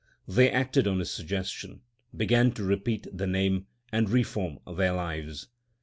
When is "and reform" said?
3.91-4.57